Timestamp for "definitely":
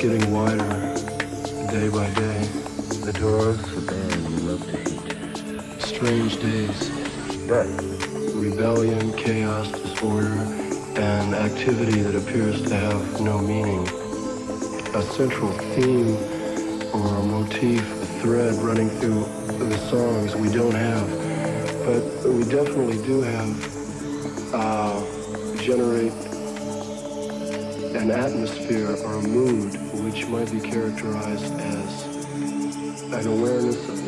22.44-23.04